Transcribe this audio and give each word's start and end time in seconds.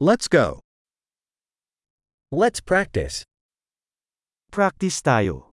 Let's 0.00 0.28
go. 0.30 0.62
Let's 2.30 2.62
practice. 2.62 3.26
Practice 4.54 5.02
tayo. 5.02 5.50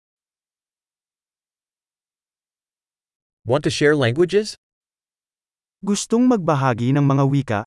Want 3.48 3.64
to 3.64 3.72
share 3.72 3.96
languages? 3.96 4.60
Gustong 5.80 6.28
magbahagi 6.28 6.92
ng 6.92 7.08
mga 7.08 7.24
wika? 7.24 7.62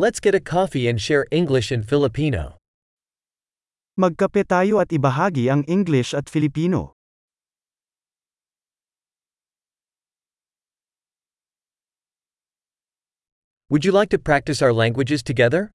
Let's 0.00 0.16
get 0.16 0.32
a 0.32 0.40
coffee 0.40 0.88
and 0.88 0.96
share 0.96 1.28
English 1.28 1.68
and 1.68 1.84
Filipino. 1.84 2.56
Magkape 4.00 4.48
tayo 4.48 4.80
at 4.80 4.88
ibahagi 4.88 5.52
ang 5.52 5.60
English 5.68 6.16
at 6.16 6.32
Filipino. 6.32 6.95
Would 13.66 13.82
you 13.82 13.90
like 13.90 14.14
to 14.14 14.18
practice 14.22 14.62
our 14.62 14.70
languages 14.70 15.26
together? 15.26 15.74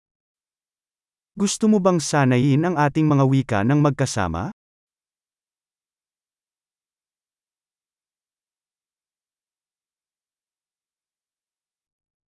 Gusto 1.35 1.67
mo 1.67 1.75
bang 1.75 1.99
sanayin 1.99 2.63
ang 2.63 2.79
ating 2.79 3.03
mga 3.03 3.27
wika 3.27 3.59
ng 3.67 3.83
magkasama? 3.83 4.55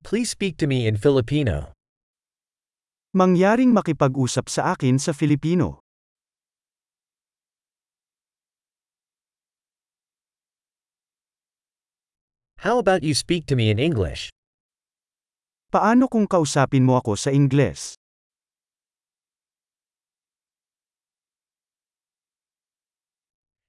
Please 0.04 0.36
speak 0.36 0.60
to 0.60 0.68
me 0.68 0.84
in 0.84 1.00
Filipino. 1.00 1.72
Mangyaring 3.16 3.72
makipag-usap 3.72 4.52
sa 4.52 4.76
akin 4.76 5.00
sa 5.00 5.16
Filipino. 5.16 5.80
How 12.68 12.84
about 12.84 13.00
you 13.00 13.16
speak 13.16 13.48
to 13.48 13.56
me 13.56 13.72
in 13.72 13.80
English? 13.80 14.28
Paano 15.74 16.06
kung 16.06 16.30
kausapin 16.30 16.86
mo 16.86 17.02
ako 17.02 17.18
sa 17.18 17.34
Ingles? 17.34 17.98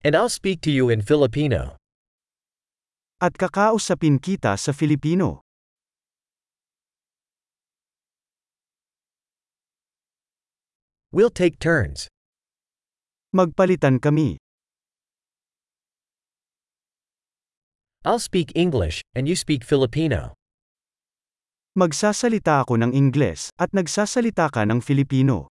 And 0.05 0.13
I'll 0.13 0.29
speak 0.29 0.61
to 0.69 0.71
you 0.71 0.93
in 0.93 1.01
Filipino. 1.01 1.81
At 3.25 3.41
kakausapin 3.41 4.21
kita 4.21 4.53
sa 4.61 4.77
Filipino. 4.77 5.41
We'll 11.09 11.33
take 11.33 11.57
turns. 11.57 12.13
Magpalitan 13.33 13.97
kami. 14.05 14.37
I'll 18.05 18.21
speak 18.21 18.53
English, 18.53 19.01
and 19.17 19.25
you 19.25 19.33
speak 19.33 19.65
Filipino. 19.65 20.37
Magsasalita 21.75 22.63
ako 22.63 22.79
ng 22.79 22.95
Ingles, 22.95 23.51
at 23.59 23.75
nagsasalita 23.75 24.47
ka 24.47 24.63
ng 24.63 24.79
Filipino. 24.79 25.51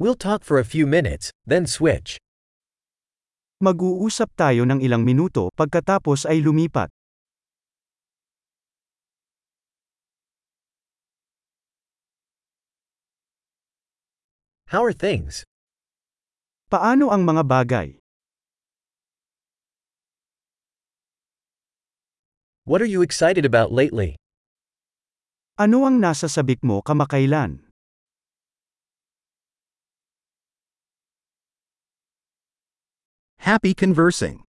We'll 0.00 0.16
talk 0.16 0.40
for 0.40 0.56
a 0.56 0.64
few 0.64 0.88
minutes, 0.88 1.28
then 1.44 1.68
switch. 1.68 2.16
Mag-uusap 3.60 4.32
tayo 4.40 4.64
ng 4.64 4.80
ilang 4.80 5.04
minuto 5.04 5.52
pagkatapos 5.52 6.24
ay 6.24 6.40
lumipat. 6.40 6.88
How 14.72 14.80
are 14.80 14.96
things? 14.96 15.44
Paano 16.72 17.12
ang 17.12 17.28
mga 17.28 17.44
bagay? 17.44 18.05
What 22.66 22.82
are 22.82 22.90
you 22.90 22.98
excited 22.98 23.46
about 23.46 23.70
lately? 23.70 24.18
Ano 25.54 25.86
ang 25.86 26.02
nasa 26.02 26.26
sabik 26.26 26.66
mo 26.66 26.82
kamakailan? 26.82 27.62
Happy 33.38 33.70
conversing. 33.70 34.42